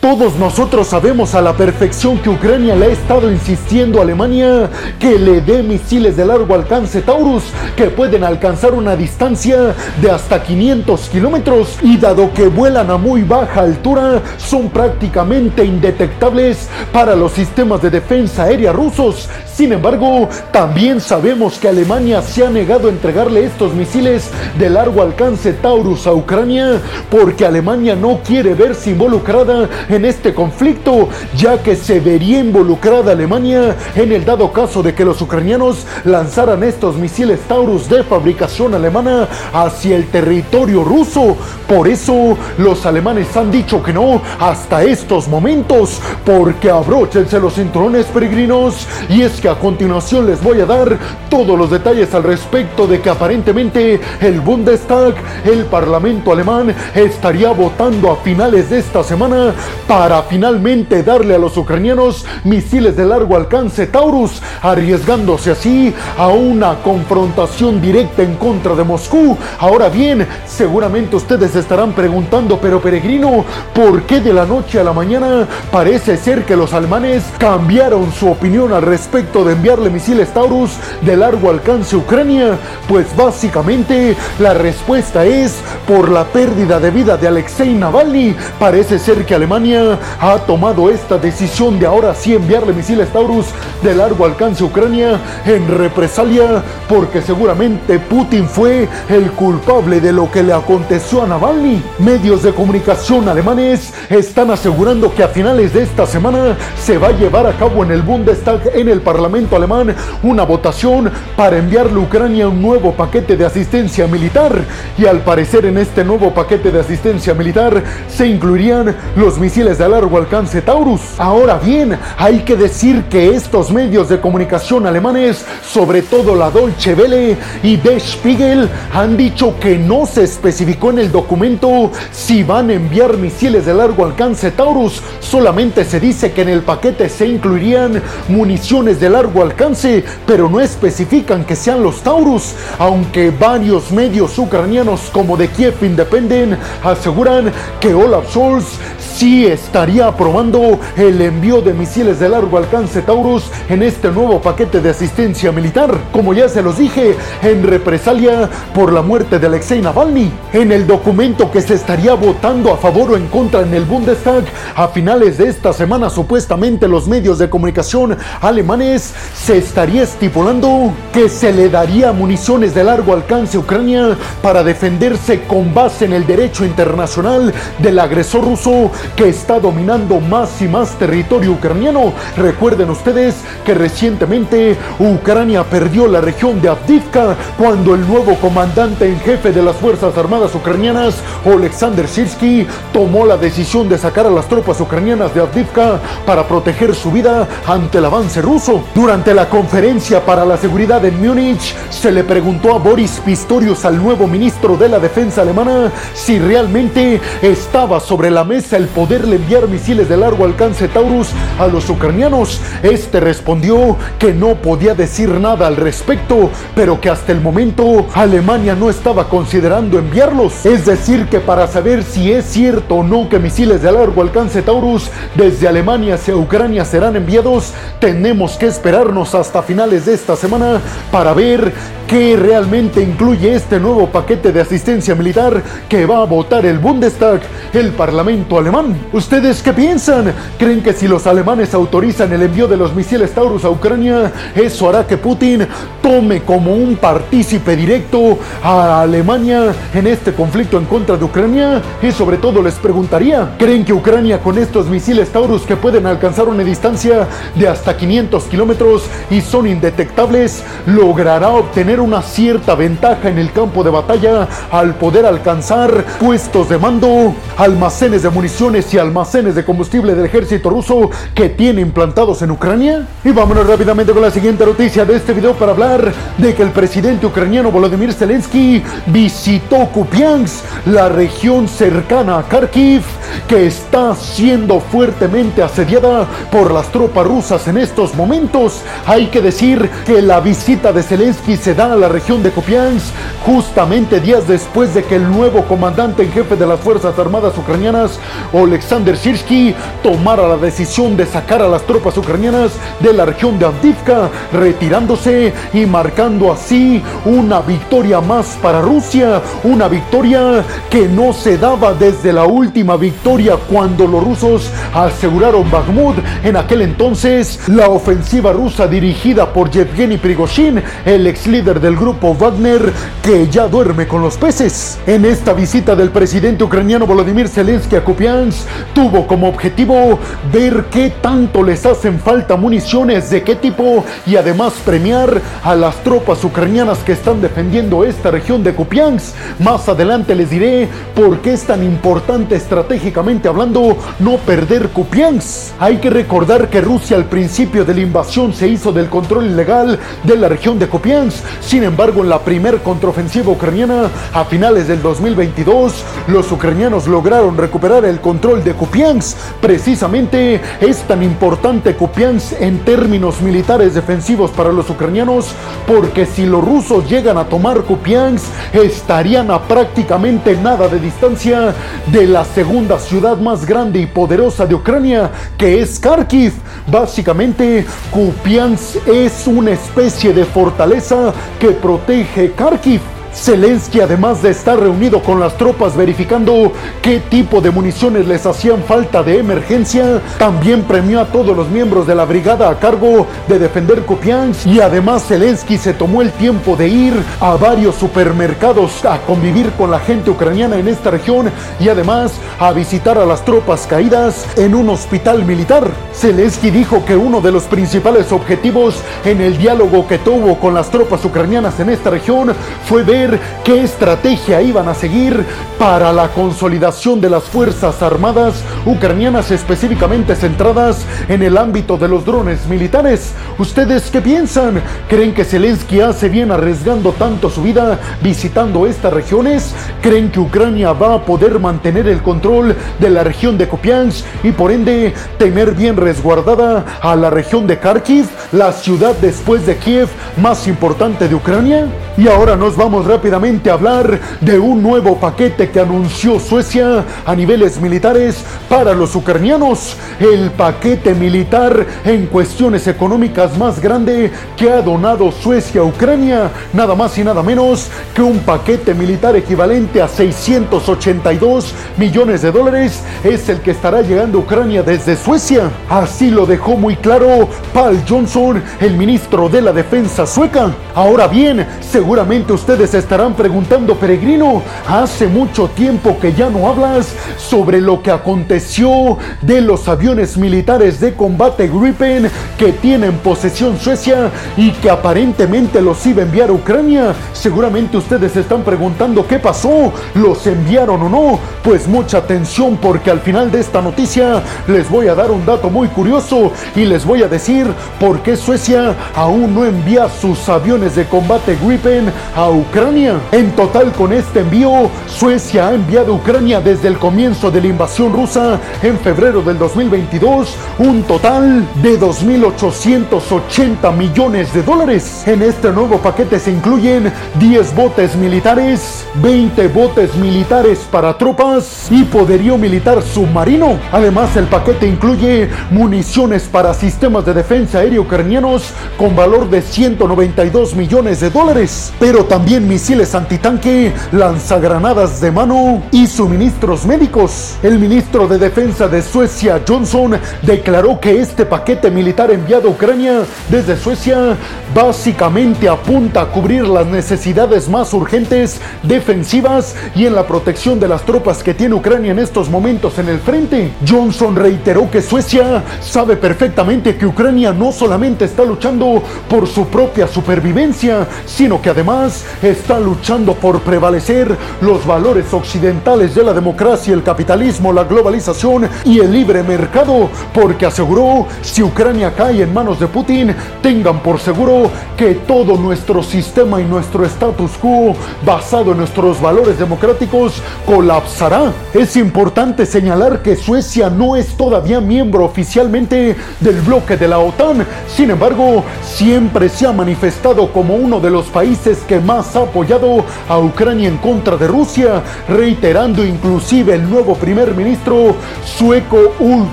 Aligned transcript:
Todos 0.00 0.36
nosotros 0.36 0.86
sabemos 0.86 1.34
a 1.34 1.42
la 1.42 1.56
perfección 1.56 2.18
que 2.18 2.30
Ucrania 2.30 2.76
le 2.76 2.86
ha 2.86 2.90
estado 2.90 3.32
insistiendo 3.32 3.98
a 3.98 4.02
Alemania 4.02 4.70
que 5.00 5.18
le 5.18 5.40
dé 5.40 5.64
misiles 5.64 6.16
de 6.16 6.24
largo 6.24 6.54
alcance 6.54 7.02
Taurus 7.02 7.42
que 7.74 7.86
pueden 7.86 8.22
alcanzar 8.22 8.74
una 8.74 8.94
distancia 8.94 9.74
de 10.00 10.08
hasta 10.08 10.40
500 10.40 11.08
kilómetros 11.08 11.78
y 11.82 11.96
dado 11.96 12.32
que 12.32 12.46
vuelan 12.46 12.92
a 12.92 12.96
muy 12.96 13.22
baja 13.22 13.62
altura 13.62 14.22
son 14.36 14.68
prácticamente 14.70 15.64
indetectables 15.64 16.68
para 16.92 17.16
los 17.16 17.32
sistemas 17.32 17.82
de 17.82 17.90
defensa 17.90 18.44
aérea 18.44 18.72
rusos. 18.72 19.28
Sin 19.52 19.72
embargo, 19.72 20.28
también 20.52 21.00
sabemos 21.00 21.58
que 21.58 21.66
Alemania 21.66 22.22
se 22.22 22.46
ha 22.46 22.50
negado 22.50 22.86
a 22.86 22.92
entregarle 22.92 23.44
estos 23.44 23.74
misiles 23.74 24.30
de 24.56 24.70
largo 24.70 25.02
alcance 25.02 25.52
Taurus 25.54 26.06
a 26.06 26.12
Ucrania 26.12 26.80
porque 27.10 27.44
Alemania 27.44 27.96
no 27.96 28.20
quiere 28.24 28.54
verse 28.54 28.90
involucrada 28.90 29.68
en 29.88 30.04
este 30.04 30.34
conflicto, 30.34 31.08
ya 31.36 31.62
que 31.62 31.76
se 31.76 32.00
vería 32.00 32.40
involucrada 32.40 33.12
Alemania 33.12 33.76
en 33.94 34.12
el 34.12 34.24
dado 34.24 34.52
caso 34.52 34.82
de 34.82 34.94
que 34.94 35.04
los 35.04 35.20
ucranianos 35.20 35.86
lanzaran 36.04 36.62
estos 36.62 36.96
misiles 36.96 37.40
Taurus 37.48 37.88
de 37.88 38.02
fabricación 38.02 38.74
alemana 38.74 39.28
hacia 39.52 39.96
el 39.96 40.06
territorio 40.08 40.84
ruso. 40.84 41.36
Por 41.66 41.88
eso 41.88 42.36
los 42.58 42.86
alemanes 42.86 43.36
han 43.36 43.50
dicho 43.50 43.82
que 43.82 43.92
no 43.92 44.22
hasta 44.38 44.82
estos 44.82 45.28
momentos, 45.28 46.00
porque 46.24 46.70
abróchense 46.70 47.40
los 47.40 47.54
cinturones 47.54 48.06
peregrinos 48.06 48.86
y 49.08 49.22
es 49.22 49.40
que 49.40 49.48
a 49.48 49.58
continuación 49.58 50.26
les 50.26 50.42
voy 50.42 50.60
a 50.60 50.66
dar 50.66 50.98
todos 51.30 51.58
los 51.58 51.70
detalles 51.70 52.14
al 52.14 52.22
respecto 52.22 52.86
de 52.86 53.00
que 53.00 53.10
aparentemente 53.10 54.00
el 54.20 54.40
Bundestag, 54.40 55.14
el 55.44 55.64
Parlamento 55.64 56.32
alemán, 56.32 56.74
estaría 56.94 57.50
votando 57.50 58.10
a 58.10 58.16
finales 58.16 58.70
de 58.70 58.78
esta 58.78 59.02
semana 59.02 59.54
para 59.88 60.22
finalmente 60.22 61.02
darle 61.02 61.34
a 61.34 61.38
los 61.38 61.56
ucranianos 61.56 62.26
misiles 62.44 62.94
de 62.94 63.06
largo 63.06 63.36
alcance 63.36 63.86
Taurus, 63.86 64.42
arriesgándose 64.60 65.52
así 65.52 65.94
a 66.18 66.28
una 66.28 66.74
confrontación 66.82 67.80
directa 67.80 68.22
en 68.22 68.34
contra 68.34 68.74
de 68.74 68.84
Moscú. 68.84 69.36
Ahora 69.58 69.88
bien, 69.88 70.26
seguramente 70.46 71.16
ustedes 71.16 71.56
estarán 71.56 71.92
preguntando, 71.92 72.60
pero 72.60 72.82
peregrino, 72.82 73.46
¿por 73.74 74.02
qué 74.02 74.20
de 74.20 74.34
la 74.34 74.44
noche 74.44 74.78
a 74.78 74.84
la 74.84 74.92
mañana 74.92 75.48
parece 75.72 76.18
ser 76.18 76.44
que 76.44 76.54
los 76.54 76.74
alemanes 76.74 77.24
cambiaron 77.38 78.12
su 78.12 78.30
opinión 78.30 78.74
al 78.74 78.82
respecto 78.82 79.42
de 79.42 79.54
enviarle 79.54 79.88
misiles 79.88 80.34
Taurus 80.34 80.72
de 81.00 81.16
largo 81.16 81.48
alcance 81.48 81.96
a 81.96 82.00
Ucrania? 82.00 82.58
Pues 82.86 83.06
básicamente 83.16 84.14
la 84.38 84.52
respuesta 84.52 85.24
es 85.24 85.56
por 85.86 86.10
la 86.10 86.24
pérdida 86.24 86.78
de 86.78 86.90
vida 86.90 87.16
de 87.16 87.28
Alexei 87.28 87.72
Navalny. 87.72 88.36
Parece 88.58 88.98
ser 88.98 89.24
que 89.24 89.34
Alemania 89.34 89.77
ha 90.20 90.38
tomado 90.46 90.90
esta 90.90 91.18
decisión 91.18 91.78
de 91.78 91.86
ahora 91.86 92.14
sí 92.14 92.34
enviarle 92.34 92.72
misiles 92.72 93.08
Taurus 93.12 93.46
de 93.82 93.94
largo 93.94 94.24
alcance 94.24 94.62
a 94.62 94.66
Ucrania 94.66 95.20
en 95.46 95.68
represalia 95.68 96.62
porque 96.88 97.22
seguramente 97.22 97.98
Putin 97.98 98.48
fue 98.48 98.88
el 99.08 99.30
culpable 99.32 100.00
de 100.00 100.12
lo 100.12 100.30
que 100.30 100.42
le 100.42 100.52
aconteció 100.52 101.22
a 101.22 101.26
Navalny. 101.26 101.82
Medios 101.98 102.42
de 102.42 102.52
comunicación 102.52 103.28
alemanes 103.28 103.92
están 104.10 104.50
asegurando 104.50 105.14
que 105.14 105.22
a 105.22 105.28
finales 105.28 105.72
de 105.74 105.82
esta 105.82 106.06
semana 106.06 106.56
se 106.82 106.98
va 106.98 107.08
a 107.08 107.12
llevar 107.12 107.46
a 107.46 107.56
cabo 107.56 107.84
en 107.84 107.90
el 107.90 108.02
Bundestag, 108.02 108.60
en 108.74 108.88
el 108.88 109.00
Parlamento 109.00 109.56
alemán, 109.56 109.94
una 110.22 110.44
votación 110.44 111.10
para 111.36 111.58
enviarle 111.58 112.00
a 112.00 112.04
Ucrania 112.04 112.48
un 112.48 112.62
nuevo 112.62 112.92
paquete 112.92 113.36
de 113.36 113.44
asistencia 113.44 114.06
militar. 114.06 114.52
Y 114.96 115.06
al 115.06 115.20
parecer 115.20 115.66
en 115.66 115.78
este 115.78 116.04
nuevo 116.04 116.32
paquete 116.32 116.70
de 116.70 116.80
asistencia 116.80 117.34
militar 117.34 117.82
se 118.08 118.26
incluirían 118.26 118.94
los 119.16 119.38
misiles 119.38 119.67
de 119.76 119.86
largo 119.86 120.16
alcance 120.16 120.62
Taurus. 120.62 121.00
Ahora 121.18 121.58
bien, 121.58 121.98
hay 122.16 122.38
que 122.38 122.56
decir 122.56 123.04
que 123.10 123.34
estos 123.34 123.70
medios 123.70 124.08
de 124.08 124.18
comunicación 124.18 124.86
alemanes, 124.86 125.44
sobre 125.62 126.00
todo 126.00 126.34
la 126.34 126.50
Deutsche 126.50 126.94
Welle 126.94 127.36
y 127.62 127.76
Der 127.76 128.00
Spiegel, 128.00 128.70
han 128.94 129.18
dicho 129.18 129.54
que 129.60 129.76
no 129.76 130.06
se 130.06 130.24
especificó 130.24 130.88
en 130.90 131.00
el 131.00 131.12
documento 131.12 131.90
si 132.10 132.42
van 132.42 132.70
a 132.70 132.74
enviar 132.74 133.18
misiles 133.18 133.66
de 133.66 133.74
largo 133.74 134.06
alcance 134.06 134.52
Taurus. 134.52 135.02
Solamente 135.20 135.84
se 135.84 136.00
dice 136.00 136.32
que 136.32 136.42
en 136.42 136.48
el 136.48 136.62
paquete 136.62 137.10
se 137.10 137.26
incluirían 137.26 138.02
municiones 138.28 139.00
de 139.00 139.10
largo 139.10 139.42
alcance, 139.42 140.02
pero 140.26 140.48
no 140.48 140.60
especifican 140.60 141.44
que 141.44 141.56
sean 141.56 141.82
los 141.82 142.00
Taurus, 142.00 142.54
aunque 142.78 143.30
varios 143.30 143.92
medios 143.92 144.38
ucranianos 144.38 145.10
como 145.12 145.36
de 145.36 145.48
Kiev 145.48 145.74
Independent 145.82 146.58
aseguran 146.82 147.52
que 147.80 147.92
Olaf 147.92 148.30
Scholz 148.30 148.78
sí 149.18 149.46
estaría 149.46 150.06
aprobando 150.06 150.78
el 150.96 151.20
envío 151.20 151.60
de 151.60 151.74
misiles 151.74 152.20
de 152.20 152.28
largo 152.28 152.56
alcance 152.56 153.02
Taurus 153.02 153.50
en 153.68 153.82
este 153.82 154.12
nuevo 154.12 154.40
paquete 154.40 154.80
de 154.80 154.90
asistencia 154.90 155.50
militar, 155.50 155.92
como 156.12 156.34
ya 156.34 156.48
se 156.48 156.62
los 156.62 156.78
dije, 156.78 157.16
en 157.42 157.64
represalia 157.64 158.48
por 158.72 158.92
la 158.92 159.02
muerte 159.02 159.40
de 159.40 159.48
Alexei 159.48 159.80
Navalny. 159.80 160.30
En 160.52 160.70
el 160.70 160.86
documento 160.86 161.50
que 161.50 161.60
se 161.60 161.74
estaría 161.74 162.14
votando 162.14 162.72
a 162.72 162.76
favor 162.76 163.10
o 163.10 163.16
en 163.16 163.26
contra 163.26 163.62
en 163.62 163.74
el 163.74 163.84
Bundestag 163.86 164.44
a 164.76 164.86
finales 164.86 165.36
de 165.38 165.48
esta 165.48 165.72
semana, 165.72 166.10
supuestamente 166.10 166.86
los 166.86 167.08
medios 167.08 167.38
de 167.38 167.50
comunicación 167.50 168.16
alemanes 168.40 169.12
se 169.34 169.58
estaría 169.58 170.04
estipulando 170.04 170.92
que 171.12 171.28
se 171.28 171.52
le 171.52 171.68
daría 171.68 172.12
municiones 172.12 172.72
de 172.72 172.84
largo 172.84 173.14
alcance 173.14 173.56
a 173.56 173.60
Ucrania 173.60 174.16
para 174.42 174.62
defenderse 174.62 175.42
con 175.42 175.74
base 175.74 176.04
en 176.04 176.12
el 176.12 176.24
derecho 176.24 176.64
internacional 176.64 177.52
del 177.80 177.98
agresor 177.98 178.44
ruso 178.44 178.92
que 179.16 179.28
está 179.28 179.58
dominando 179.60 180.20
más 180.20 180.60
y 180.62 180.68
más 180.68 180.98
territorio 180.98 181.52
ucraniano. 181.52 182.12
Recuerden 182.36 182.90
ustedes 182.90 183.36
que 183.64 183.74
recientemente 183.74 184.76
Ucrania 184.98 185.64
perdió 185.64 186.06
la 186.06 186.20
región 186.20 186.60
de 186.60 186.68
Avdivka 186.68 187.36
cuando 187.56 187.94
el 187.94 188.06
nuevo 188.06 188.34
comandante 188.36 189.08
en 189.08 189.20
jefe 189.20 189.52
de 189.52 189.62
las 189.62 189.76
Fuerzas 189.76 190.16
Armadas 190.16 190.54
ucranianas, 190.54 191.16
Oleksandr 191.44 192.08
Sirsky, 192.08 192.66
tomó 192.92 193.24
la 193.24 193.36
decisión 193.36 193.88
de 193.88 193.98
sacar 193.98 194.26
a 194.26 194.30
las 194.30 194.48
tropas 194.48 194.80
ucranianas 194.80 195.34
de 195.34 195.40
Avdivka 195.40 196.00
para 196.26 196.46
proteger 196.46 196.94
su 196.94 197.10
vida 197.10 197.46
ante 197.66 197.98
el 197.98 198.04
avance 198.04 198.42
ruso. 198.42 198.82
Durante 198.94 199.34
la 199.34 199.48
conferencia 199.48 200.24
para 200.24 200.44
la 200.44 200.56
seguridad 200.56 201.04
en 201.04 201.20
Múnich, 201.24 201.74
se 201.90 202.10
le 202.10 202.24
preguntó 202.24 202.74
a 202.74 202.78
Boris 202.78 203.20
Pistorius, 203.24 203.84
al 203.84 204.02
nuevo 204.02 204.26
ministro 204.26 204.76
de 204.76 204.88
la 204.88 204.98
defensa 204.98 205.42
alemana, 205.42 205.92
si 206.14 206.38
realmente 206.38 207.20
estaba 207.42 208.00
sobre 208.00 208.30
la 208.30 208.44
mesa 208.44 208.76
el 208.76 208.87
poderle 208.88 209.36
enviar 209.36 209.68
misiles 209.68 210.08
de 210.08 210.16
largo 210.16 210.44
alcance 210.44 210.88
Taurus 210.88 211.28
a 211.58 211.66
los 211.66 211.88
ucranianos. 211.88 212.60
Este 212.82 213.20
respondió 213.20 213.96
que 214.18 214.32
no 214.32 214.56
podía 214.56 214.94
decir 214.94 215.28
nada 215.30 215.66
al 215.66 215.76
respecto, 215.76 216.50
pero 216.74 217.00
que 217.00 217.10
hasta 217.10 217.32
el 217.32 217.40
momento 217.40 218.06
Alemania 218.14 218.74
no 218.74 218.90
estaba 218.90 219.28
considerando 219.28 219.98
enviarlos. 219.98 220.66
Es 220.66 220.86
decir, 220.86 221.26
que 221.26 221.40
para 221.40 221.66
saber 221.66 222.02
si 222.02 222.32
es 222.32 222.44
cierto 222.46 222.96
o 222.96 223.02
no 223.02 223.28
que 223.28 223.38
misiles 223.38 223.82
de 223.82 223.92
largo 223.92 224.22
alcance 224.22 224.62
Taurus 224.62 225.10
desde 225.34 225.68
Alemania 225.68 226.14
hacia 226.14 226.36
Ucrania 226.36 226.84
serán 226.84 227.16
enviados, 227.16 227.72
tenemos 228.00 228.56
que 228.56 228.66
esperarnos 228.66 229.34
hasta 229.34 229.62
finales 229.62 230.06
de 230.06 230.14
esta 230.14 230.36
semana 230.36 230.80
para 231.10 231.34
ver 231.34 231.72
qué 232.06 232.36
realmente 232.36 233.02
incluye 233.02 233.54
este 233.54 233.78
nuevo 233.78 234.06
paquete 234.06 234.50
de 234.50 234.62
asistencia 234.62 235.14
militar 235.14 235.62
que 235.88 236.06
va 236.06 236.22
a 236.22 236.24
votar 236.24 236.64
el 236.64 236.78
Bundestag, 236.78 237.40
el 237.72 237.90
Parlamento 237.90 238.58
alemán. 238.58 238.77
¿Ustedes 239.12 239.60
qué 239.62 239.72
piensan? 239.72 240.32
¿Creen 240.56 240.82
que 240.82 240.92
si 240.92 241.08
los 241.08 241.26
alemanes 241.26 241.74
autorizan 241.74 242.32
el 242.32 242.42
envío 242.42 242.68
de 242.68 242.76
los 242.76 242.94
misiles 242.94 243.32
Taurus 243.32 243.64
a 243.64 243.70
Ucrania, 243.70 244.32
eso 244.54 244.88
hará 244.88 245.04
que 245.04 245.16
Putin 245.16 245.66
tome 246.00 246.42
como 246.42 246.74
un 246.74 246.96
partícipe 246.96 247.74
directo 247.74 248.38
a 248.62 249.02
Alemania 249.02 249.74
en 249.92 250.06
este 250.06 250.32
conflicto 250.32 250.78
en 250.78 250.84
contra 250.84 251.16
de 251.16 251.24
Ucrania? 251.24 251.82
Y 252.00 252.12
sobre 252.12 252.36
todo 252.36 252.62
les 252.62 252.74
preguntaría, 252.74 253.56
¿creen 253.58 253.84
que 253.84 253.92
Ucrania 253.92 254.38
con 254.38 254.56
estos 254.58 254.86
misiles 254.86 255.30
Taurus 255.30 255.62
que 255.62 255.76
pueden 255.76 256.06
alcanzar 256.06 256.46
una 256.46 256.62
distancia 256.62 257.26
de 257.56 257.66
hasta 257.66 257.96
500 257.96 258.44
kilómetros 258.44 259.02
y 259.28 259.40
son 259.40 259.66
indetectables, 259.66 260.62
logrará 260.86 261.48
obtener 261.48 262.00
una 262.00 262.22
cierta 262.22 262.76
ventaja 262.76 263.28
en 263.28 263.38
el 263.38 263.50
campo 263.50 263.82
de 263.82 263.90
batalla 263.90 264.46
al 264.70 264.94
poder 264.94 265.26
alcanzar 265.26 266.04
puestos 266.20 266.68
de 266.68 266.78
mando, 266.78 267.34
almacenes 267.56 268.22
de 268.22 268.30
y 268.68 268.98
almacenes 268.98 269.54
de 269.54 269.64
combustible 269.64 270.14
del 270.14 270.26
ejército 270.26 270.68
ruso 270.68 271.10
que 271.34 271.48
tiene 271.48 271.80
implantados 271.80 272.42
en 272.42 272.50
Ucrania? 272.50 273.08
Y 273.24 273.30
vámonos 273.30 273.66
rápidamente 273.66 274.12
con 274.12 274.20
la 274.20 274.30
siguiente 274.30 274.66
noticia 274.66 275.06
de 275.06 275.16
este 275.16 275.32
video 275.32 275.54
para 275.54 275.72
hablar 275.72 276.12
de 276.36 276.54
que 276.54 276.62
el 276.62 276.70
presidente 276.70 277.24
ucraniano 277.24 277.72
Volodymyr 277.72 278.12
Zelensky 278.12 278.82
visitó 279.06 279.86
Kupiansk, 279.86 280.62
la 280.84 281.08
región 281.08 281.66
cercana 281.66 282.40
a 282.40 282.42
Kharkiv, 282.46 283.04
que 283.48 283.66
está 283.66 284.14
siendo 284.14 284.80
fuertemente 284.80 285.62
asediada 285.62 286.26
por 286.52 286.70
las 286.70 286.92
tropas 286.92 287.26
rusas 287.26 287.66
en 287.68 287.78
estos 287.78 288.14
momentos. 288.14 288.82
Hay 289.06 289.28
que 289.28 289.40
decir 289.40 289.88
que 290.04 290.20
la 290.20 290.40
visita 290.40 290.92
de 290.92 291.02
Zelensky 291.02 291.56
se 291.56 291.74
da 291.74 291.94
a 291.94 291.96
la 291.96 292.08
región 292.08 292.42
de 292.42 292.50
Kupiansk 292.50 293.06
justamente 293.46 294.20
días 294.20 294.46
después 294.46 294.92
de 294.92 295.04
que 295.04 295.16
el 295.16 295.30
nuevo 295.30 295.64
comandante 295.64 296.22
en 296.22 296.32
jefe 296.32 296.54
de 296.54 296.66
las 296.66 296.80
Fuerzas 296.80 297.18
Armadas 297.18 297.56
ucranianas, 297.56 298.18
Alexander 298.64 299.16
Sirsky 299.16 299.74
tomara 300.02 300.48
la 300.48 300.56
decisión 300.56 301.16
de 301.16 301.26
sacar 301.26 301.62
a 301.62 301.68
las 301.68 301.82
tropas 301.82 302.16
ucranianas 302.16 302.72
de 303.00 303.12
la 303.12 303.24
región 303.24 303.58
de 303.58 303.66
Avdivka, 303.66 304.30
retirándose 304.52 305.52
y 305.72 305.86
marcando 305.86 306.52
así 306.52 307.02
una 307.24 307.60
victoria 307.60 308.20
más 308.20 308.58
para 308.62 308.80
Rusia, 308.80 309.42
una 309.64 309.88
victoria 309.88 310.64
que 310.90 311.08
no 311.08 311.32
se 311.32 311.58
daba 311.58 311.94
desde 311.94 312.32
la 312.32 312.46
última 312.46 312.96
victoria 312.96 313.56
cuando 313.68 314.06
los 314.06 314.22
rusos 314.24 314.70
aseguraron 314.94 315.70
Bakhmut. 315.70 316.16
En 316.44 316.56
aquel 316.56 316.82
entonces, 316.82 317.60
la 317.68 317.88
ofensiva 317.88 318.52
rusa 318.52 318.86
dirigida 318.86 319.52
por 319.52 319.70
Yevgeny 319.70 320.18
Prigozhin, 320.18 320.82
el 321.04 321.26
ex 321.26 321.46
líder 321.46 321.80
del 321.80 321.96
grupo 321.96 322.34
Wagner, 322.34 322.92
que 323.22 323.48
ya 323.48 323.68
duerme 323.68 324.06
con 324.06 324.22
los 324.22 324.36
peces. 324.36 324.98
En 325.06 325.24
esta 325.24 325.52
visita 325.52 325.94
del 325.94 326.10
presidente 326.10 326.64
ucraniano 326.64 327.06
Volodymyr 327.06 327.48
Zelensky 327.48 327.96
a 327.96 328.04
Kupiansk, 328.04 328.47
tuvo 328.94 329.26
como 329.26 329.48
objetivo 329.48 330.18
ver 330.52 330.86
qué 330.90 331.12
tanto 331.20 331.62
les 331.62 331.84
hacen 331.86 332.18
falta 332.18 332.56
municiones, 332.56 333.30
de 333.30 333.42
qué 333.42 333.54
tipo 333.54 334.04
y 334.26 334.36
además 334.36 334.74
premiar 334.84 335.40
a 335.62 335.74
las 335.74 335.96
tropas 336.02 336.42
ucranianas 336.44 336.98
que 336.98 337.12
están 337.12 337.40
defendiendo 337.40 338.04
esta 338.04 338.30
región 338.30 338.62
de 338.62 338.74
Kupiansk. 338.74 339.34
Más 339.60 339.88
adelante 339.88 340.34
les 340.34 340.50
diré 340.50 340.88
por 341.14 341.40
qué 341.40 341.52
es 341.52 341.64
tan 341.64 341.82
importante 341.82 342.56
estratégicamente 342.56 343.48
hablando 343.48 343.96
no 344.18 344.36
perder 344.38 344.88
Kupiansk. 344.88 345.74
Hay 345.78 345.98
que 345.98 346.10
recordar 346.10 346.68
que 346.68 346.80
Rusia 346.80 347.16
al 347.16 347.24
principio 347.26 347.84
de 347.84 347.94
la 347.94 348.00
invasión 348.00 348.52
se 348.52 348.68
hizo 348.68 348.92
del 348.92 349.08
control 349.08 349.46
ilegal 349.46 349.98
de 350.24 350.36
la 350.36 350.48
región 350.48 350.78
de 350.78 350.88
Kupiansk. 350.88 351.38
Sin 351.60 351.82
embargo, 351.82 352.22
en 352.22 352.28
la 352.28 352.40
primer 352.40 352.78
contraofensiva 352.78 353.52
ucraniana 353.52 354.08
a 354.32 354.44
finales 354.44 354.88
del 354.88 355.02
2022, 355.02 355.92
los 356.28 356.50
ucranianos 356.52 357.06
lograron 357.06 357.56
recuperar 357.56 358.04
el 358.04 358.20
control 358.20 358.37
de 358.38 358.72
Kupiansk. 358.72 359.36
Precisamente 359.60 360.60
es 360.80 361.02
tan 361.08 361.24
importante 361.24 361.96
Kupiansk 361.96 362.52
en 362.60 362.78
términos 362.84 363.40
militares 363.40 363.94
defensivos 363.94 364.52
para 364.52 364.70
los 364.70 364.88
ucranianos 364.90 365.48
porque 365.88 366.24
si 366.24 366.46
los 366.46 366.64
rusos 366.64 367.08
llegan 367.10 367.36
a 367.36 367.48
tomar 367.48 367.82
Kupiansk 367.82 368.46
estarían 368.72 369.50
a 369.50 369.60
prácticamente 369.62 370.56
nada 370.56 370.86
de 370.86 371.00
distancia 371.00 371.74
de 372.06 372.28
la 372.28 372.44
segunda 372.44 373.00
ciudad 373.00 373.38
más 373.38 373.66
grande 373.66 374.00
y 374.00 374.06
poderosa 374.06 374.66
de 374.66 374.76
Ucrania, 374.76 375.30
que 375.56 375.80
es 375.80 375.98
Kharkiv. 375.98 376.52
Básicamente, 376.86 377.84
Kupiansk 378.12 379.08
es 379.08 379.48
una 379.48 379.72
especie 379.72 380.32
de 380.32 380.44
fortaleza 380.44 381.32
que 381.58 381.70
protege 381.70 382.52
Kharkiv. 382.52 383.17
Zelensky, 383.38 384.00
además 384.00 384.42
de 384.42 384.50
estar 384.50 384.78
reunido 384.78 385.22
con 385.22 385.38
las 385.38 385.56
tropas 385.56 385.96
verificando 385.96 386.72
qué 387.00 387.20
tipo 387.20 387.60
de 387.60 387.70
municiones 387.70 388.26
les 388.26 388.44
hacían 388.44 388.82
falta 388.82 389.22
de 389.22 389.38
emergencia, 389.38 390.20
también 390.38 390.82
premió 390.82 391.20
a 391.20 391.26
todos 391.26 391.56
los 391.56 391.68
miembros 391.68 392.06
de 392.06 392.14
la 392.14 392.24
brigada 392.24 392.68
a 392.68 392.78
cargo 392.78 393.26
de 393.46 393.58
defender 393.58 394.02
Kupiansk 394.02 394.66
y 394.66 394.80
además 394.80 395.24
Zelensky 395.26 395.78
se 395.78 395.94
tomó 395.94 396.20
el 396.20 396.32
tiempo 396.32 396.76
de 396.76 396.88
ir 396.88 397.14
a 397.40 397.54
varios 397.56 397.94
supermercados 397.94 399.04
a 399.04 399.18
convivir 399.20 399.70
con 399.72 399.90
la 399.90 400.00
gente 400.00 400.30
ucraniana 400.30 400.76
en 400.76 400.88
esta 400.88 401.10
región 401.10 401.50
y 401.78 401.88
además 401.88 402.32
a 402.58 402.72
visitar 402.72 403.18
a 403.18 403.26
las 403.26 403.44
tropas 403.44 403.86
caídas 403.86 404.46
en 404.56 404.74
un 404.74 404.88
hospital 404.90 405.44
militar. 405.44 405.88
Zelensky 406.12 406.70
dijo 406.70 407.04
que 407.04 407.16
uno 407.16 407.40
de 407.40 407.52
los 407.52 407.64
principales 407.64 408.32
objetivos 408.32 408.96
en 409.24 409.40
el 409.40 409.56
diálogo 409.56 410.06
que 410.08 410.18
tuvo 410.18 410.58
con 410.58 410.74
las 410.74 410.90
tropas 410.90 411.24
ucranianas 411.24 411.78
en 411.78 411.90
esta 411.90 412.10
región 412.10 412.52
fue 412.86 413.04
ver 413.04 413.27
qué 413.64 413.82
estrategia 413.82 414.62
iban 414.62 414.88
a 414.88 414.94
seguir 414.94 415.44
para 415.78 416.12
la 416.12 416.28
consolidación 416.28 417.20
de 417.20 417.30
las 417.30 417.44
Fuerzas 417.44 418.02
Armadas 418.02 418.62
ucranianas 418.86 419.50
específicamente 419.50 420.34
centradas 420.34 421.04
en 421.28 421.42
el 421.42 421.56
ámbito 421.56 421.96
de 421.96 422.08
los 422.08 422.24
drones 422.24 422.66
militares. 422.66 423.32
¿Ustedes 423.58 424.10
qué 424.10 424.20
piensan? 424.20 424.82
¿Creen 425.08 425.34
que 425.34 425.44
Zelensky 425.44 426.00
hace 426.00 426.28
bien 426.28 426.50
arriesgando 426.50 427.12
tanto 427.12 427.50
su 427.50 427.62
vida 427.62 427.98
visitando 428.22 428.86
estas 428.86 429.12
regiones? 429.12 429.74
¿Creen 430.02 430.30
que 430.30 430.40
Ucrania 430.40 430.92
va 430.92 431.14
a 431.14 431.22
poder 431.22 431.58
mantener 431.58 432.08
el 432.08 432.22
control 432.22 432.74
de 432.98 433.10
la 433.10 433.24
región 433.24 433.58
de 433.58 433.68
Kupiansk 433.68 434.24
y 434.42 434.52
por 434.52 434.70
ende 434.70 435.12
tener 435.38 435.72
bien 435.72 435.96
resguardada 435.96 436.84
a 437.00 437.16
la 437.16 437.30
región 437.30 437.66
de 437.66 437.78
Kharkiv, 437.78 438.26
la 438.52 438.72
ciudad 438.72 439.14
después 439.20 439.66
de 439.66 439.76
Kiev 439.76 440.08
más 440.40 440.66
importante 440.66 441.28
de 441.28 441.34
Ucrania? 441.34 441.86
Y 442.18 442.26
ahora 442.26 442.56
nos 442.56 442.76
vamos 442.76 443.06
rápidamente 443.06 443.70
a 443.70 443.74
hablar 443.74 444.18
de 444.40 444.58
un 444.58 444.82
nuevo 444.82 445.20
paquete 445.20 445.70
que 445.70 445.78
anunció 445.78 446.40
Suecia 446.40 447.04
a 447.24 447.36
niveles 447.36 447.80
militares 447.80 448.42
para 448.68 448.92
los 448.92 449.14
ucranianos. 449.14 449.96
El 450.18 450.50
paquete 450.50 451.14
militar 451.14 451.86
en 452.04 452.26
cuestiones 452.26 452.88
económicas 452.88 453.56
más 453.56 453.80
grande 453.80 454.32
que 454.56 454.68
ha 454.68 454.82
donado 454.82 455.30
Suecia 455.30 455.82
a 455.82 455.84
Ucrania. 455.84 456.50
Nada 456.72 456.96
más 456.96 457.16
y 457.18 457.22
nada 457.22 457.40
menos 457.40 457.88
que 458.12 458.22
un 458.22 458.40
paquete 458.40 458.94
militar 458.94 459.36
equivalente 459.36 460.02
a 460.02 460.08
682 460.08 461.72
millones 461.98 462.42
de 462.42 462.50
dólares 462.50 463.00
es 463.22 463.48
el 463.48 463.60
que 463.60 463.70
estará 463.70 464.02
llegando 464.02 464.38
a 464.38 464.40
Ucrania 464.40 464.82
desde 464.82 465.14
Suecia. 465.14 465.70
Así 465.88 466.32
lo 466.32 466.46
dejó 466.46 466.76
muy 466.76 466.96
claro 466.96 467.48
Paul 467.72 468.02
Johnson, 468.08 468.60
el 468.80 468.96
ministro 468.96 469.48
de 469.48 469.62
la 469.62 469.72
defensa 469.72 470.26
sueca. 470.26 470.74
Ahora 470.96 471.28
bien, 471.28 471.64
según 471.80 472.07
Seguramente 472.08 472.54
ustedes 472.54 472.94
estarán 472.94 473.34
preguntando, 473.34 473.94
peregrino, 473.94 474.62
hace 474.88 475.26
mucho 475.26 475.68
tiempo 475.68 476.18
que 476.18 476.32
ya 476.32 476.48
no 476.48 476.66
hablas 476.66 477.14
sobre 477.36 477.82
lo 477.82 478.00
que 478.00 478.10
aconteció 478.10 479.18
de 479.42 479.60
los 479.60 479.86
aviones 479.88 480.38
militares 480.38 481.00
de 481.00 481.12
combate 481.12 481.68
Gripen 481.68 482.30
que 482.56 482.72
tienen 482.72 483.18
posesión 483.18 483.78
Suecia 483.78 484.30
y 484.56 484.70
que 484.70 484.88
aparentemente 484.88 485.82
los 485.82 486.06
iba 486.06 486.22
a 486.22 486.24
enviar 486.24 486.48
a 486.48 486.54
Ucrania. 486.54 487.14
Seguramente 487.34 487.98
ustedes 487.98 488.34
están 488.36 488.62
preguntando 488.62 489.26
qué 489.26 489.38
pasó, 489.38 489.92
los 490.14 490.46
enviaron 490.46 491.02
o 491.02 491.08
no. 491.10 491.38
Pues 491.62 491.86
mucha 491.86 492.16
atención 492.18 492.78
porque 492.80 493.10
al 493.10 493.20
final 493.20 493.50
de 493.50 493.60
esta 493.60 493.82
noticia 493.82 494.42
les 494.66 494.88
voy 494.88 495.08
a 495.08 495.14
dar 495.14 495.30
un 495.30 495.44
dato 495.44 495.68
muy 495.68 495.88
curioso 495.88 496.52
y 496.74 496.86
les 496.86 497.04
voy 497.04 497.22
a 497.22 497.28
decir 497.28 497.66
por 498.00 498.20
qué 498.20 498.34
Suecia 498.34 498.94
aún 499.14 499.54
no 499.54 499.66
envía 499.66 500.08
sus 500.08 500.48
aviones 500.48 500.96
de 500.96 501.04
combate 501.04 501.58
Gripen 501.62 501.97
a 502.34 502.48
Ucrania. 502.50 503.20
En 503.32 503.50
total 503.52 503.92
con 503.92 504.12
este 504.12 504.40
envío, 504.40 504.90
Suecia 505.06 505.68
ha 505.68 505.74
enviado 505.74 506.12
a 506.12 506.16
Ucrania 506.16 506.60
desde 506.60 506.88
el 506.88 506.98
comienzo 506.98 507.50
de 507.50 507.60
la 507.60 507.68
invasión 507.68 508.12
rusa 508.12 508.60
en 508.82 508.98
febrero 508.98 509.42
del 509.42 509.58
2022 509.58 510.54
un 510.78 511.02
total 511.02 511.66
de 511.82 511.98
2.880 511.98 513.96
millones 513.96 514.52
de 514.52 514.62
dólares. 514.62 515.24
En 515.26 515.42
este 515.42 515.70
nuevo 515.70 515.98
paquete 515.98 516.38
se 516.38 516.52
incluyen 516.52 517.12
10 517.38 517.74
botes 517.74 518.14
militares, 518.16 519.04
20 519.22 519.68
botes 519.68 520.14
militares 520.16 520.80
para 520.90 521.16
tropas 521.18 521.88
y 521.90 522.04
poderío 522.04 522.58
militar 522.58 523.02
submarino. 523.02 523.78
Además, 523.92 524.36
el 524.36 524.44
paquete 524.46 524.86
incluye 524.86 525.48
municiones 525.70 526.44
para 526.44 526.74
sistemas 526.74 527.24
de 527.24 527.34
defensa 527.34 527.78
aéreo 527.78 528.02
ucranianos 528.02 528.72
con 528.96 529.16
valor 529.16 529.48
de 529.50 529.62
192 529.62 530.74
millones 530.74 531.20
de 531.20 531.30
dólares 531.30 531.87
pero 531.98 532.24
también 532.24 532.68
misiles 532.68 533.14
antitanque, 533.14 533.92
lanzagranadas 534.12 535.20
de 535.20 535.30
mano 535.30 535.82
y 535.90 536.06
suministros 536.06 536.86
médicos. 536.86 537.56
El 537.62 537.78
ministro 537.78 538.28
de 538.28 538.38
Defensa 538.38 538.88
de 538.88 539.02
Suecia, 539.02 539.62
Johnson, 539.66 540.18
declaró 540.42 541.00
que 541.00 541.20
este 541.20 541.46
paquete 541.46 541.90
militar 541.90 542.30
enviado 542.30 542.68
a 542.68 542.72
Ucrania 542.72 543.22
desde 543.48 543.76
Suecia 543.76 544.36
básicamente 544.74 545.68
apunta 545.68 546.22
a 546.22 546.26
cubrir 546.26 546.66
las 546.66 546.86
necesidades 546.86 547.68
más 547.68 547.92
urgentes 547.94 548.60
defensivas 548.82 549.74
y 549.94 550.06
en 550.06 550.14
la 550.14 550.26
protección 550.26 550.78
de 550.80 550.88
las 550.88 551.02
tropas 551.02 551.42
que 551.42 551.54
tiene 551.54 551.74
Ucrania 551.74 552.12
en 552.12 552.18
estos 552.18 552.48
momentos 552.48 552.98
en 552.98 553.08
el 553.08 553.18
frente. 553.18 553.72
Johnson 553.86 554.36
reiteró 554.36 554.90
que 554.90 555.02
Suecia 555.02 555.62
sabe 555.80 556.16
perfectamente 556.16 556.96
que 556.96 557.06
Ucrania 557.06 557.52
no 557.52 557.72
solamente 557.72 558.24
está 558.24 558.44
luchando 558.44 559.02
por 559.28 559.46
su 559.46 559.66
propia 559.66 560.06
supervivencia, 560.06 561.06
sino 561.26 561.60
que 561.60 561.67
además 561.68 562.24
está 562.42 562.78
luchando 562.78 563.34
por 563.34 563.60
prevalecer 563.60 564.36
los 564.60 564.86
valores 564.86 565.32
occidentales 565.32 566.14
de 566.14 566.22
la 566.22 566.32
democracia, 566.32 566.94
el 566.94 567.02
capitalismo, 567.02 567.72
la 567.72 567.84
globalización 567.84 568.68
y 568.84 569.00
el 569.00 569.12
libre 569.12 569.42
mercado, 569.42 570.08
porque 570.32 570.66
aseguró, 570.66 571.26
si 571.42 571.62
Ucrania 571.62 572.14
cae 572.14 572.42
en 572.42 572.54
manos 572.54 572.80
de 572.80 572.86
Putin, 572.86 573.34
tengan 573.62 574.00
por 574.00 574.20
seguro 574.20 574.70
que 574.96 575.14
todo 575.14 575.56
nuestro 575.56 576.02
sistema 576.02 576.60
y 576.60 576.64
nuestro 576.64 577.04
status 577.04 577.52
quo 577.60 577.94
basado 578.24 578.72
en 578.72 578.78
nuestros 578.78 579.20
valores 579.20 579.58
democráticos 579.58 580.42
colapsará. 580.66 581.52
Es 581.74 581.96
importante 581.96 582.66
señalar 582.66 583.22
que 583.22 583.36
Suecia 583.36 583.90
no 583.90 584.16
es 584.16 584.36
todavía 584.36 584.80
miembro 584.80 585.24
oficialmente 585.24 586.16
del 586.40 586.60
bloque 586.60 586.96
de 586.96 587.08
la 587.08 587.18
OTAN, 587.18 587.66
sin 587.88 588.10
embargo, 588.10 588.64
siempre 588.82 589.48
se 589.48 589.66
ha 589.66 589.72
manifestado 589.72 590.52
como 590.52 590.74
uno 590.74 591.00
de 591.00 591.10
los 591.10 591.26
países 591.26 591.57
países 591.58 591.84
que 591.86 591.98
más 591.98 592.36
ha 592.36 592.42
apoyado 592.42 593.04
a 593.28 593.38
Ucrania 593.38 593.88
en 593.88 593.96
contra 593.98 594.36
de 594.36 594.46
Rusia, 594.46 595.02
reiterando 595.28 596.04
inclusive 596.04 596.74
el 596.74 596.88
nuevo 596.88 597.14
primer 597.14 597.54
ministro 597.54 598.14
sueco 598.44 599.14
Ulf 599.18 599.48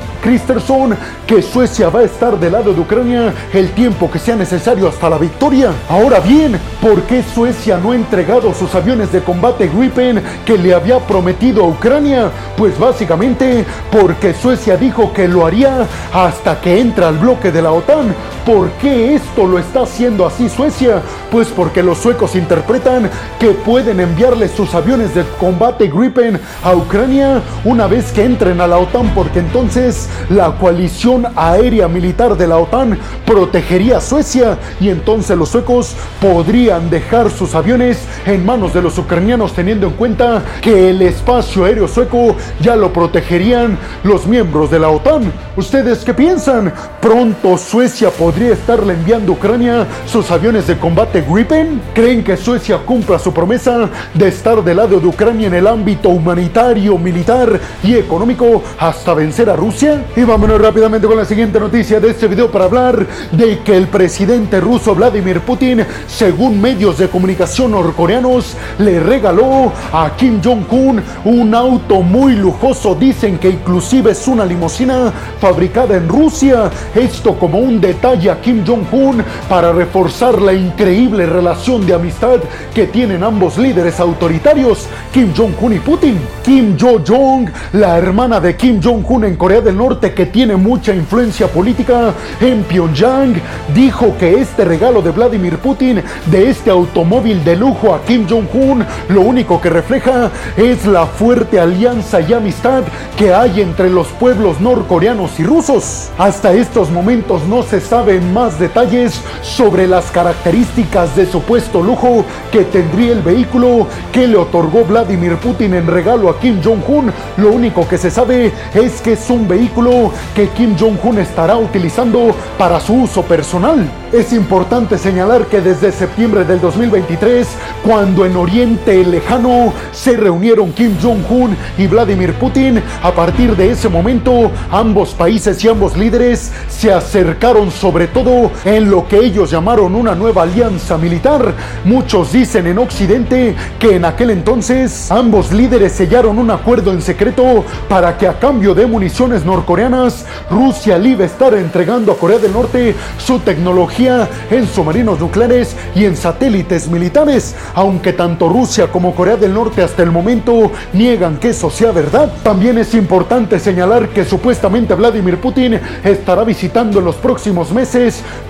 Kristersson 0.21 0.95
que 1.27 1.41
Suecia 1.41 1.89
va 1.89 1.99
a 1.99 2.03
estar 2.03 2.39
del 2.39 2.53
lado 2.53 2.73
de 2.73 2.79
Ucrania 2.79 3.33
el 3.53 3.71
tiempo 3.71 4.09
que 4.09 4.19
sea 4.19 4.35
necesario 4.35 4.87
hasta 4.87 5.09
la 5.09 5.17
victoria. 5.17 5.71
Ahora 5.89 6.19
bien, 6.19 6.59
¿por 6.81 7.01
qué 7.03 7.23
Suecia 7.23 7.77
no 7.77 7.91
ha 7.91 7.95
entregado 7.95 8.53
sus 8.53 8.73
aviones 8.75 9.11
de 9.11 9.21
combate 9.21 9.67
Gripen 9.67 10.21
que 10.45 10.57
le 10.57 10.73
había 10.73 10.99
prometido 10.99 11.63
a 11.63 11.67
Ucrania? 11.67 12.29
Pues 12.57 12.77
básicamente 12.77 13.65
porque 13.91 14.33
Suecia 14.33 14.77
dijo 14.77 15.13
que 15.13 15.27
lo 15.27 15.45
haría 15.45 15.87
hasta 16.13 16.59
que 16.59 16.79
entra 16.79 17.07
al 17.07 17.17
bloque 17.17 17.51
de 17.51 17.61
la 17.61 17.71
OTAN. 17.71 18.13
¿Por 18.45 18.69
qué 18.73 19.15
esto 19.15 19.47
lo 19.47 19.57
está 19.57 19.81
haciendo 19.81 20.23
así 20.23 20.49
Suecia? 20.49 21.01
Pues 21.31 21.47
porque 21.47 21.81
los 21.81 21.97
suecos 21.97 22.35
interpretan 22.35 23.09
que 23.39 23.49
pueden 23.49 23.99
enviarle 23.99 24.47
sus 24.47 24.75
aviones 24.75 25.15
de 25.15 25.23
combate 25.39 25.87
Gripen 25.87 26.39
a 26.63 26.75
Ucrania 26.75 27.41
una 27.63 27.87
vez 27.87 28.11
que 28.11 28.23
entren 28.23 28.61
a 28.61 28.67
la 28.67 28.77
OTAN 28.77 29.11
porque 29.15 29.39
entonces 29.39 30.07
la 30.29 30.51
coalición 30.57 31.25
aérea 31.35 31.87
militar 31.87 32.37
de 32.37 32.45
la 32.45 32.59
OTAN 32.59 32.99
protegería 33.25 33.97
a 33.97 34.01
Suecia 34.01 34.59
y 34.79 34.89
entonces 34.89 35.35
los 35.35 35.49
suecos 35.49 35.95
podrían 36.21 36.91
dejar 36.91 37.31
sus 37.31 37.55
aviones 37.55 37.97
en 38.27 38.45
manos 38.45 38.75
de 38.75 38.83
los 38.83 38.95
ucranianos 38.99 39.53
teniendo 39.53 39.87
en 39.87 39.93
cuenta 39.93 40.43
que 40.61 40.91
el 40.91 41.01
espacio 41.01 41.65
aéreo 41.65 41.87
sueco 41.87 42.35
ya 42.61 42.75
lo 42.75 42.93
protegerían 42.93 43.79
los 44.03 44.27
miembros 44.27 44.69
de 44.69 44.77
la 44.77 44.89
OTAN. 44.89 45.33
¿Ustedes 45.55 46.03
qué 46.05 46.13
piensan? 46.13 46.71
¿Pronto 47.01 47.57
Suecia 47.57 48.11
podría 48.11 48.34
estarle 48.43 48.93
enviando 48.93 49.31
a 49.31 49.35
Ucrania 49.35 49.87
sus 50.05 50.29
aviones 50.29 50.67
de 50.67 50.77
combate 50.77 51.23
Gripen? 51.27 51.81
¿Creen 51.93 52.23
que 52.23 52.35
Suecia 52.35 52.77
cumpla 52.79 53.17
su 53.17 53.33
promesa 53.33 53.89
de 54.13 54.27
estar 54.27 54.61
del 54.63 54.77
lado 54.77 54.99
de 54.99 55.07
Ucrania 55.07 55.47
en 55.47 55.53
el 55.53 55.67
ámbito 55.67 56.09
humanitario, 56.09 56.97
militar 56.97 57.59
y 57.81 57.95
económico 57.95 58.61
hasta 58.77 59.13
vencer 59.13 59.49
a 59.49 59.55
Rusia? 59.55 60.03
Y 60.15 60.23
vámonos 60.23 60.61
rápidamente 60.61 61.07
con 61.07 61.17
la 61.17 61.25
siguiente 61.25 61.59
noticia 61.59 61.99
de 61.99 62.09
este 62.09 62.27
video 62.27 62.51
para 62.51 62.65
hablar 62.65 63.05
de 63.31 63.59
que 63.59 63.77
el 63.77 63.87
presidente 63.87 64.59
ruso 64.59 64.93
Vladimir 64.93 65.39
Putin, 65.39 65.85
según 66.07 66.61
medios 66.61 66.97
de 66.97 67.07
comunicación 67.07 67.71
norcoreanos, 67.71 68.57
le 68.79 68.99
regaló 68.99 69.71
a 69.93 70.11
Kim 70.17 70.41
Jong-un 70.43 71.01
un 71.23 71.55
auto 71.55 72.01
muy 72.01 72.35
lujoso. 72.35 72.95
Dicen 72.95 73.37
que 73.37 73.49
inclusive 73.49 74.11
es 74.11 74.27
una 74.27 74.45
limusina 74.45 75.11
fabricada 75.39 75.95
en 75.95 76.09
Rusia. 76.09 76.69
Esto 76.93 77.35
como 77.35 77.59
un 77.59 77.79
detalle 77.79 78.24
a 78.29 78.41
Kim 78.41 78.63
Jong-un 78.65 79.23
para 79.49 79.71
reforzar 79.71 80.41
la 80.41 80.53
increíble 80.53 81.25
relación 81.25 81.85
de 81.85 81.93
amistad 81.93 82.39
que 82.73 82.87
tienen 82.87 83.23
ambos 83.23 83.57
líderes 83.57 83.99
autoritarios, 83.99 84.87
Kim 85.13 85.33
Jong-un 85.35 85.73
y 85.73 85.79
Putin. 85.79 86.19
Kim 86.43 86.77
Jo-jong, 86.79 87.49
la 87.73 87.97
hermana 87.97 88.39
de 88.39 88.55
Kim 88.55 88.79
Jong-un 88.81 89.25
en 89.25 89.35
Corea 89.35 89.61
del 89.61 89.77
Norte, 89.77 90.13
que 90.13 90.27
tiene 90.27 90.55
mucha 90.55 90.93
influencia 90.93 91.47
política 91.47 92.13
en 92.39 92.63
Pyongyang, 92.63 93.35
dijo 93.73 94.15
que 94.17 94.39
este 94.39 94.65
regalo 94.65 95.01
de 95.01 95.11
Vladimir 95.11 95.57
Putin 95.57 96.01
de 96.27 96.49
este 96.49 96.69
automóvil 96.69 97.43
de 97.43 97.55
lujo 97.55 97.93
a 97.93 98.03
Kim 98.03 98.27
Jong-un 98.29 98.85
lo 99.09 99.21
único 99.21 99.59
que 99.61 99.69
refleja 99.69 100.31
es 100.57 100.85
la 100.85 101.05
fuerte 101.05 101.59
alianza 101.59 102.21
y 102.21 102.33
amistad 102.33 102.83
que 103.17 103.33
hay 103.33 103.61
entre 103.61 103.89
los 103.89 104.07
pueblos 104.07 104.59
norcoreanos 104.59 105.39
y 105.39 105.43
rusos. 105.43 106.09
Hasta 106.17 106.53
estos 106.53 106.89
momentos 106.89 107.43
no 107.47 107.63
se 107.63 107.79
más 108.19 108.59
detalles 108.59 109.21
sobre 109.41 109.87
las 109.87 110.11
características 110.11 111.15
de 111.15 111.25
supuesto 111.25 111.81
lujo 111.81 112.25
que 112.51 112.63
tendría 112.63 113.11
el 113.11 113.21
vehículo 113.21 113.87
que 114.11 114.27
le 114.27 114.37
otorgó 114.37 114.85
Vladimir 114.85 115.37
Putin 115.37 115.73
en 115.73 115.87
regalo 115.87 116.29
a 116.29 116.39
Kim 116.39 116.61
Jong-un. 116.63 117.11
Lo 117.37 117.51
único 117.51 117.87
que 117.87 117.97
se 117.97 118.11
sabe 118.11 118.51
es 118.73 119.01
que 119.01 119.13
es 119.13 119.29
un 119.29 119.47
vehículo 119.47 120.11
que 120.35 120.49
Kim 120.49 120.75
Jong-un 120.77 121.19
estará 121.19 121.57
utilizando 121.57 122.35
para 122.57 122.79
su 122.79 122.93
uso 122.93 123.23
personal. 123.23 123.85
Es 124.11 124.31
importante 124.33 124.97
señalar 124.97 125.45
que 125.47 125.61
desde 125.61 125.91
septiembre 125.91 126.45
del 126.45 126.61
2023, 126.61 127.47
cuando 127.83 128.25
en 128.25 128.35
Oriente 128.37 129.03
Lejano 129.03 129.73
se 129.91 130.15
reunieron 130.15 130.71
Kim 130.71 130.95
Jong-un 131.01 131.55
y 131.77 131.87
Vladimir 131.87 132.33
Putin, 132.35 132.81
a 133.03 133.11
partir 133.11 133.55
de 133.55 133.71
ese 133.71 133.89
momento 133.89 134.51
ambos 134.71 135.13
países 135.13 135.63
y 135.63 135.67
ambos 135.67 135.97
líderes 135.97 136.51
se 136.69 136.93
acercaron 136.93 137.71
sobre 137.71 138.04
todo 138.07 138.51
en 138.63 138.89
lo 138.89 139.07
que 139.07 139.19
ellos 139.19 139.51
llamaron 139.51 139.95
una 139.95 140.15
nueva 140.15 140.43
alianza 140.43 140.97
militar. 140.97 141.53
Muchos 141.83 142.33
dicen 142.33 142.67
en 142.67 142.77
Occidente 142.77 143.55
que 143.79 143.95
en 143.95 144.05
aquel 144.05 144.31
entonces 144.31 145.11
ambos 145.11 145.51
líderes 145.51 145.93
sellaron 145.93 146.39
un 146.39 146.51
acuerdo 146.51 146.91
en 146.91 147.01
secreto 147.01 147.63
para 147.87 148.17
que 148.17 148.27
a 148.27 148.39
cambio 148.39 148.75
de 148.75 148.85
municiones 148.85 149.45
norcoreanas 149.45 150.25
Rusia 150.49 150.97
le 150.97 151.09
iba 151.09 151.23
a 151.23 151.27
estar 151.27 151.53
entregando 151.53 152.11
a 152.11 152.17
Corea 152.17 152.37
del 152.37 152.53
Norte 152.53 152.95
su 153.17 153.39
tecnología 153.39 154.27
en 154.49 154.67
submarinos 154.67 155.19
nucleares 155.19 155.75
y 155.95 156.05
en 156.05 156.15
satélites 156.15 156.87
militares, 156.87 157.55
aunque 157.73 158.13
tanto 158.13 158.49
Rusia 158.49 158.87
como 158.87 159.15
Corea 159.15 159.37
del 159.37 159.53
Norte 159.53 159.81
hasta 159.81 160.03
el 160.03 160.11
momento 160.11 160.71
niegan 160.93 161.37
que 161.37 161.49
eso 161.49 161.69
sea 161.69 161.91
verdad. 161.91 162.31
También 162.43 162.77
es 162.77 162.93
importante 162.93 163.59
señalar 163.59 164.09
que 164.09 164.25
supuestamente 164.25 164.93
Vladimir 164.93 165.37
Putin 165.37 165.79
estará 166.03 166.43
visitando 166.43 166.99
en 166.99 167.05
los 167.05 167.15
próximos 167.15 167.71
meses 167.71 167.84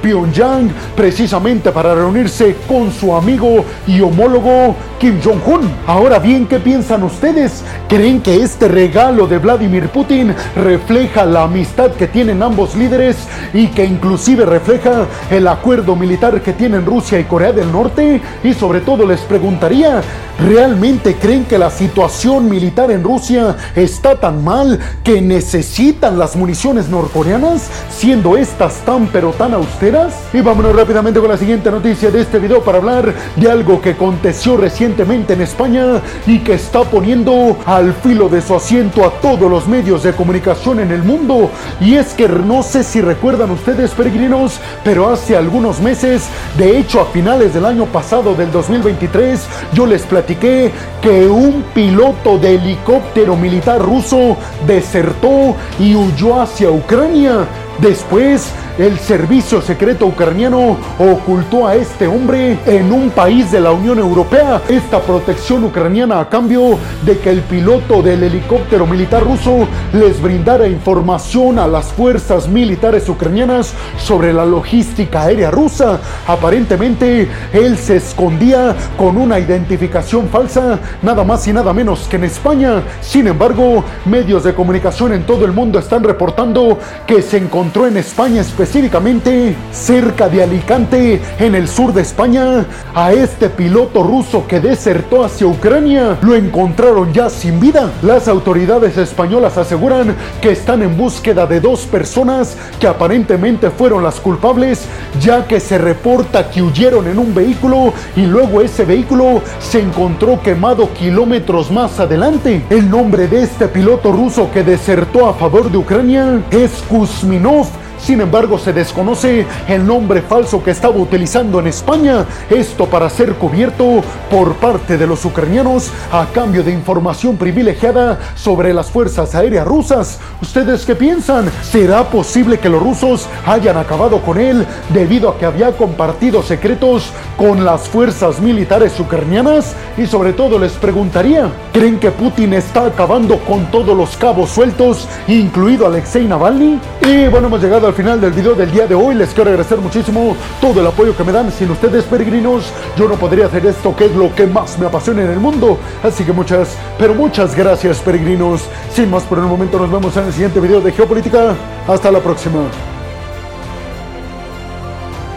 Pyongyang 0.01 0.71
precisamente 0.95 1.71
para 1.71 1.93
reunirse 1.93 2.55
con 2.67 2.91
su 2.91 3.13
amigo 3.13 3.65
y 3.87 3.99
homólogo 4.01 4.75
Kim 4.99 5.19
Jong-un. 5.21 5.69
Ahora 5.87 6.19
bien, 6.19 6.47
¿qué 6.47 6.59
piensan 6.59 7.03
ustedes? 7.03 7.63
¿Creen 7.89 8.21
que 8.21 8.41
este 8.41 8.67
regalo 8.67 9.27
de 9.27 9.37
Vladimir 9.37 9.89
Putin 9.89 10.33
refleja 10.55 11.25
la 11.25 11.43
amistad 11.43 11.91
que 11.91 12.07
tienen 12.07 12.41
ambos 12.41 12.75
líderes 12.75 13.17
y 13.53 13.67
que 13.67 13.85
inclusive 13.85 14.45
refleja 14.45 15.05
el 15.29 15.47
acuerdo 15.47 15.95
militar 15.95 16.41
que 16.41 16.53
tienen 16.53 16.85
Rusia 16.85 17.19
y 17.19 17.25
Corea 17.25 17.51
del 17.51 17.71
Norte. 17.71 18.21
Y 18.43 18.53
sobre 18.53 18.81
todo 18.81 19.05
les 19.05 19.21
preguntaría, 19.21 20.01
¿realmente 20.39 21.15
creen 21.15 21.45
que 21.45 21.57
la 21.57 21.69
situación 21.69 22.49
militar 22.49 22.91
en 22.91 23.03
Rusia 23.03 23.55
está 23.75 24.15
tan 24.15 24.43
mal 24.43 24.79
que 25.03 25.21
necesitan 25.21 26.17
las 26.17 26.35
municiones 26.35 26.89
norcoreanas, 26.89 27.69
siendo 27.89 28.37
estas 28.37 28.75
tan 28.85 29.07
pero 29.07 29.24
tan 29.31 29.53
austeras? 29.53 30.13
Y 30.33 30.41
vámonos 30.41 30.75
rápidamente 30.75 31.19
con 31.19 31.29
la 31.29 31.37
siguiente 31.37 31.71
noticia 31.71 32.11
de 32.11 32.21
este 32.21 32.39
video 32.39 32.63
para 32.63 32.77
hablar 32.77 33.13
de 33.35 33.49
algo 33.49 33.81
que 33.81 33.91
aconteció 33.91 34.57
recientemente 34.57 35.33
en 35.33 35.41
España 35.41 36.01
y 36.25 36.39
que 36.39 36.53
está 36.53 36.83
poniendo 36.83 37.57
al 37.65 37.93
filo 37.93 38.29
de 38.29 38.41
su 38.41 38.55
asiento 38.55 39.05
a 39.05 39.11
todos 39.21 39.49
los 39.49 39.67
medios 39.67 40.03
de 40.03 40.13
comunicación 40.13 40.79
en 40.79 40.91
el 40.91 41.03
mundo. 41.03 41.49
Y 41.79 41.95
es 41.95 42.13
que 42.13 42.27
no 42.27 42.63
sé 42.63 42.83
si 42.83 43.01
recuerdan 43.01 43.51
ustedes, 43.51 43.91
peregrinos, 43.91 44.59
pero 44.83 45.09
hace 45.09 45.35
algunos 45.35 45.79
meses, 45.79 46.27
de 46.57 46.77
hecho 46.77 47.01
a 47.01 47.05
finales 47.05 47.53
del 47.53 47.65
año 47.65 47.85
pasado, 47.85 48.35
del 48.35 48.51
2023, 48.51 49.45
yo 49.73 49.85
les 49.85 50.03
platiqué 50.03 50.71
que 51.01 51.27
un 51.27 51.63
piloto 51.73 52.37
de 52.37 52.55
helicóptero 52.55 53.35
militar 53.35 53.81
ruso 53.81 54.37
desertó 54.65 55.55
y 55.79 55.95
huyó 55.95 56.41
hacia 56.41 56.71
Ucrania. 56.71 57.45
Después, 57.79 58.53
el 58.77 58.97
servicio 58.99 59.61
secreto 59.61 60.05
ucraniano 60.05 60.77
ocultó 60.97 61.67
a 61.67 61.75
este 61.75 62.07
hombre 62.07 62.57
en 62.65 62.91
un 62.91 63.09
país 63.09 63.51
de 63.51 63.59
la 63.59 63.71
Unión 63.71 63.99
Europea. 63.99 64.61
Esta 64.69 65.01
protección 65.01 65.63
ucraniana 65.65 66.21
a 66.21 66.29
cambio 66.29 66.77
de 67.05 67.17
que 67.19 67.31
el 67.31 67.41
piloto 67.41 68.01
del 68.01 68.23
helicóptero 68.23 68.87
militar 68.87 69.23
ruso 69.23 69.67
les 69.91 70.21
brindara 70.21 70.67
información 70.67 71.59
a 71.59 71.67
las 71.67 71.87
fuerzas 71.87 72.47
militares 72.47 73.09
ucranianas 73.09 73.73
sobre 73.97 74.31
la 74.31 74.45
logística 74.45 75.23
aérea 75.23 75.51
rusa. 75.51 75.99
Aparentemente, 76.27 77.29
él 77.51 77.77
se 77.77 77.97
escondía 77.97 78.73
con 78.97 79.17
una 79.17 79.37
identificación 79.37 80.29
falsa, 80.29 80.79
nada 81.01 81.25
más 81.25 81.45
y 81.47 81.53
nada 81.53 81.73
menos 81.73 82.07
que 82.09 82.15
en 82.15 82.23
España. 82.25 82.83
Sin 83.01 83.27
embargo, 83.27 83.83
medios 84.05 84.45
de 84.45 84.53
comunicación 84.53 85.13
en 85.13 85.25
todo 85.25 85.45
el 85.45 85.51
mundo 85.51 85.77
están 85.77 86.03
reportando 86.03 86.77
que 87.05 87.21
se 87.21 87.37
encontró 87.37 87.64
en 87.65 87.97
España 87.97 88.41
específicamente 88.41 89.55
cerca 89.71 90.29
de 90.29 90.43
Alicante, 90.43 91.19
en 91.39 91.55
el 91.55 91.67
sur 91.67 91.93
de 91.93 92.03
España, 92.03 92.63
a 92.93 93.11
este 93.11 93.49
piloto 93.49 94.03
ruso 94.03 94.45
que 94.47 94.59
desertó 94.59 95.25
hacia 95.25 95.47
Ucrania. 95.47 96.17
Lo 96.21 96.35
encontraron 96.35 97.11
ya 97.11 97.29
sin 97.29 97.59
vida. 97.59 97.91
Las 98.03 98.27
autoridades 98.27 98.97
españolas 98.97 99.57
aseguran 99.57 100.15
que 100.41 100.51
están 100.51 100.83
en 100.83 100.95
búsqueda 100.95 101.47
de 101.47 101.59
dos 101.59 101.81
personas 101.87 102.55
que 102.79 102.87
aparentemente 102.87 103.71
fueron 103.71 104.03
las 104.03 104.19
culpables, 104.19 104.85
ya 105.19 105.45
que 105.47 105.59
se 105.59 105.79
reporta 105.79 106.49
que 106.49 106.61
huyeron 106.61 107.07
en 107.07 107.17
un 107.17 107.33
vehículo 107.33 107.93
y 108.15 108.21
luego 108.21 108.61
ese 108.61 108.85
vehículo 108.85 109.41
se 109.59 109.81
encontró 109.81 110.39
quemado 110.41 110.93
kilómetros 110.93 111.71
más 111.71 111.99
adelante. 111.99 112.63
El 112.69 112.89
nombre 112.89 113.27
de 113.27 113.43
este 113.43 113.67
piloto 113.67 114.11
ruso 114.11 114.49
que 114.53 114.63
desertó 114.63 115.27
a 115.27 115.33
favor 115.33 115.71
de 115.71 115.77
Ucrania 115.77 116.41
es 116.51 116.71
Kuzminov 116.87 117.54
Uf, 117.55 117.71
sin 118.05 118.21
embargo, 118.21 118.59
se 118.59 118.71
desconoce 118.71 119.47
el 119.67 119.83
nombre 119.83 120.21
falso 120.21 120.63
que 120.63 120.69
estaba 120.69 120.95
utilizando 120.95 121.59
en 121.59 121.65
España, 121.65 122.23
esto 122.51 122.85
para 122.85 123.09
ser 123.09 123.33
cubierto 123.33 124.03
por 124.29 124.53
parte 124.57 124.95
de 124.95 125.07
los 125.07 125.25
ucranianos 125.25 125.89
a 126.11 126.27
cambio 126.31 126.63
de 126.63 126.71
información 126.71 127.35
privilegiada 127.35 128.19
sobre 128.35 128.75
las 128.75 128.91
fuerzas 128.91 129.33
aéreas 129.33 129.65
rusas. 129.65 130.19
¿Ustedes 130.39 130.85
qué 130.85 130.93
piensan? 130.93 131.49
¿Será 131.63 132.03
posible 132.03 132.59
que 132.59 132.69
los 132.69 132.79
rusos 132.79 133.27
hayan 133.47 133.75
acabado 133.75 134.21
con 134.21 134.37
él 134.39 134.67
debido 134.93 135.29
a 135.29 135.39
que 135.39 135.47
había 135.47 135.71
compartido 135.71 136.43
secretos 136.43 137.11
con 137.37 137.65
las 137.65 137.89
fuerzas 137.89 138.39
militares 138.39 138.99
ucranianas? 138.99 139.75
Y 139.97 140.05
sobre 140.05 140.33
todo 140.33 140.59
les 140.59 140.73
preguntaría, 140.73 141.49
¿creen 141.73 141.97
que 141.97 142.11
Putin 142.11 142.53
está 142.53 142.85
acabando 142.85 143.39
con 143.39 143.65
todos 143.71 143.97
los 143.97 144.15
cabos 144.15 144.51
sueltos, 144.51 145.07
incluido 145.27 145.87
Alexei 145.87 146.27
Navalny? 146.27 146.79
Y 147.01 147.27
bueno, 147.29 147.47
hemos 147.47 147.61
llegado 147.63 147.87
al 147.87 147.94
final 147.95 148.19
del 148.19 148.33
video 148.33 148.53
del 148.53 148.69
día 148.69 148.85
de 148.85 148.93
hoy. 148.93 149.15
Les 149.15 149.33
quiero 149.33 149.49
agradecer 149.49 149.79
muchísimo 149.79 150.35
todo 150.59 150.81
el 150.81 150.87
apoyo 150.87 151.15
que 151.15 151.23
me 151.23 151.31
dan. 151.31 151.51
Sin 151.51 151.71
ustedes, 151.71 152.03
peregrinos, 152.03 152.71
yo 152.97 153.07
no 153.07 153.15
podría 153.15 153.47
hacer 153.47 153.65
esto 153.65 153.95
que 153.95 154.05
es 154.05 154.15
lo 154.15 154.33
que 154.35 154.45
más 154.45 154.77
me 154.77 154.85
apasiona 154.85 155.23
en 155.23 155.31
el 155.31 155.39
mundo. 155.39 155.79
Así 156.03 156.23
que 156.23 156.33
muchas, 156.33 156.77
pero 156.99 157.15
muchas 157.15 157.55
gracias, 157.55 157.99
peregrinos. 157.99 158.63
Sin 158.91 159.09
más 159.09 159.23
por 159.23 159.39
el 159.39 159.45
momento, 159.45 159.79
nos 159.79 159.91
vemos 159.91 160.15
en 160.17 160.25
el 160.25 160.33
siguiente 160.33 160.59
video 160.59 160.81
de 160.81 160.91
Geopolítica. 160.91 161.55
Hasta 161.87 162.11
la 162.11 162.19
próxima. 162.19 162.94